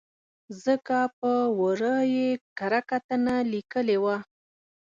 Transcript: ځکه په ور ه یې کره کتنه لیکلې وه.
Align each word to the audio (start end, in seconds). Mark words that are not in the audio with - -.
ځکه 0.63 0.97
په 1.19 1.31
ور 1.59 1.79
ه 1.93 1.97
یې 2.13 2.27
کره 2.57 2.81
کتنه 2.89 3.35
لیکلې 3.53 3.97
وه. 4.03 4.17